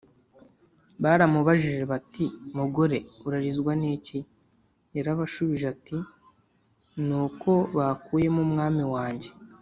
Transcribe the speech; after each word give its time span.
baramubajije 1.03 1.81
bati 1.91 2.25
“mugore, 2.57 2.97
urarizwa 3.27 3.71
n’iki?” 3.81 4.19
yarabashubije 4.95 5.65
ati, 5.73 5.97
“ni 7.07 7.15
uko 7.25 7.51
bakuyemo 7.77 8.41
umwami 8.47 8.83
wanjye, 8.93 9.29